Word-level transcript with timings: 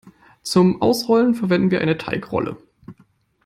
Zum 0.41 0.81
Ausrollen 0.81 1.35
verwenden 1.35 1.69
wir 1.69 1.79
eine 1.81 1.95
Teigrolle. 1.95 2.57